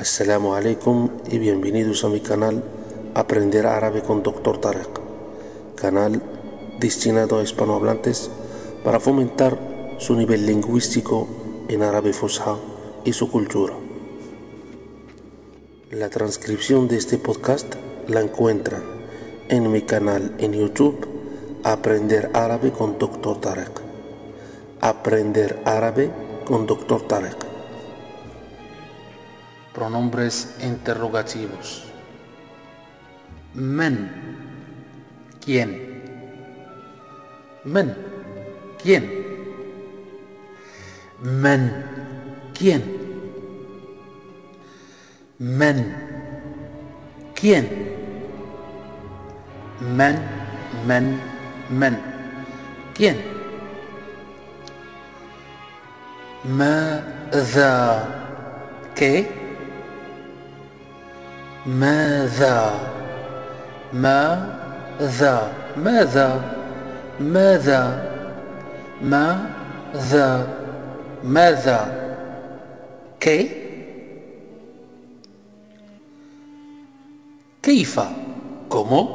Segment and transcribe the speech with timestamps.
[0.00, 2.64] Assalamu alaikum y bienvenidos a mi canal
[3.14, 4.56] Aprender Árabe con Dr.
[4.56, 4.98] Tarek,
[5.74, 6.22] canal
[6.78, 8.30] destinado a hispanohablantes
[8.82, 9.58] para fomentar
[9.98, 11.28] su nivel lingüístico
[11.68, 12.56] en árabe fusha
[13.04, 13.74] y su cultura.
[15.90, 17.74] La transcripción de este podcast
[18.08, 18.82] la encuentran
[19.50, 21.06] en mi canal en YouTube
[21.62, 23.38] Aprender Árabe con Dr.
[23.38, 23.82] Tarek.
[24.80, 26.10] Aprender Árabe
[26.46, 27.06] con Dr.
[27.06, 27.49] Tarek
[29.79, 31.83] Pronombres interrogativos.
[33.53, 34.09] Men.
[35.43, 36.03] ¿Quién?
[37.63, 37.95] Men.
[38.81, 39.03] ¿Quién?
[41.21, 41.85] Men.
[42.53, 42.83] ¿Quién?
[45.37, 45.95] Men.
[47.35, 47.95] ¿Quién?
[49.79, 50.19] Men,
[50.87, 51.19] men,
[51.69, 51.99] men.
[52.93, 53.17] ¿Quién?
[56.45, 58.07] ماذا
[58.95, 59.38] ¿Qué?
[61.66, 62.72] ماذا؟
[63.92, 66.54] ماذا؟ ماذا؟
[67.20, 68.10] ماذا؟
[69.02, 70.48] ماذا؟
[71.24, 71.80] ماذا؟
[73.20, 73.50] كي؟
[77.62, 78.00] كيف؟
[78.68, 79.08] كومو؟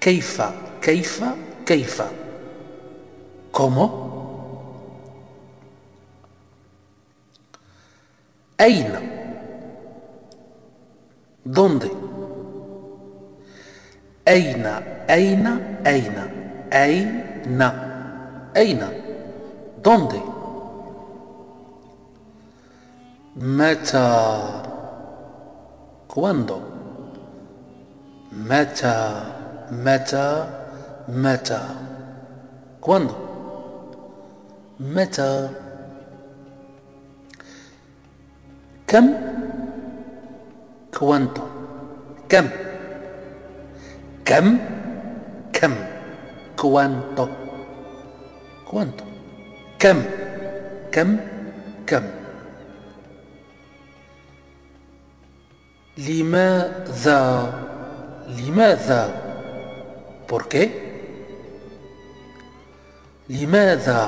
[0.00, 0.42] كيف؟
[0.82, 1.24] كيف؟
[1.66, 2.02] كيف؟
[3.52, 3.90] كومو؟
[8.60, 9.13] أين؟
[11.44, 11.90] ¿Dónde?
[14.24, 16.26] Eina, Eina, Eina,
[16.70, 18.90] Eina, Eina.
[19.82, 20.22] ¿Dónde?
[23.34, 24.62] Meta.
[26.06, 26.62] ¿Cuándo?
[28.30, 30.48] Meta, meta,
[31.08, 31.60] meta.
[32.80, 33.14] ¿Cuándo?
[34.78, 35.50] Meta.
[40.98, 41.42] Cuánto
[42.28, 42.48] كم؟
[44.24, 44.58] كم؟
[45.52, 45.74] كم؟
[46.56, 47.28] cuánto
[48.70, 49.04] cuánto
[49.78, 49.98] كم؟
[50.92, 51.16] كم؟
[51.86, 52.04] كم؟
[55.98, 57.52] لماذا؟
[58.28, 59.02] لماذا؟
[60.26, 60.70] ¿Por qué?
[63.28, 64.02] لماذا؟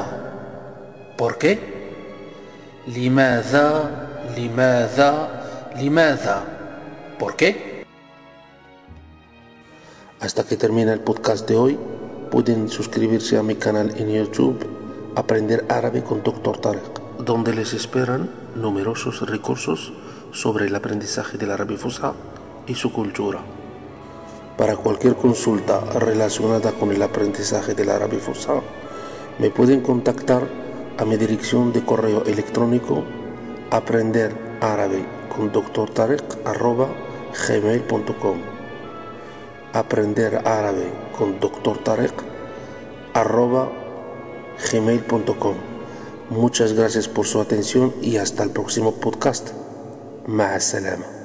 [1.18, 1.58] ¿Por qué?
[2.88, 3.90] لماذا؟
[4.36, 5.28] لماذا؟
[5.76, 6.55] لماذا؟
[7.18, 7.86] ¿Por qué?
[10.20, 11.78] Hasta que termina el podcast de hoy,
[12.30, 14.66] pueden suscribirse a mi canal en YouTube
[15.14, 16.58] Aprender Árabe con Dr.
[16.58, 19.94] Tarek, donde les esperan numerosos recursos
[20.32, 22.12] sobre el aprendizaje del árabe fusha
[22.66, 23.40] y su cultura.
[24.58, 28.60] Para cualquier consulta relacionada con el aprendizaje del árabe fusha,
[29.38, 30.46] me pueden contactar
[30.98, 33.04] a mi dirección de correo electrónico
[33.70, 35.52] aprender árabe con
[37.48, 38.38] gmail.com
[39.72, 41.38] aprender árabe con
[44.72, 45.54] gmail.com
[46.30, 49.50] muchas gracias por su atención y hasta el próximo podcast.
[50.26, 51.15] Ma'asalama.